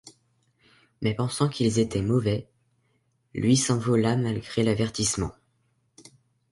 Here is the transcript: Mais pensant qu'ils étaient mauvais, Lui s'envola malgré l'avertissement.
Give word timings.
Mais 1.03 1.13
pensant 1.13 1.47
qu'ils 1.47 1.77
étaient 1.77 2.01
mauvais, 2.01 2.47
Lui 3.35 3.55
s'envola 3.55 4.15
malgré 4.17 4.63
l'avertissement. 4.63 5.33